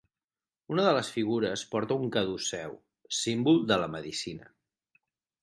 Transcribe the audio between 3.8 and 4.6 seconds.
la medicina.